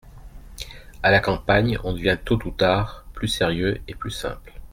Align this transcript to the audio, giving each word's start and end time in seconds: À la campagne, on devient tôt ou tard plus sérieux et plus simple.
À 1.03 1.11
la 1.11 1.19
campagne, 1.19 1.77
on 1.83 1.93
devient 1.93 2.17
tôt 2.25 2.39
ou 2.45 2.49
tard 2.49 3.05
plus 3.13 3.27
sérieux 3.27 3.81
et 3.87 3.93
plus 3.93 4.09
simple. 4.09 4.51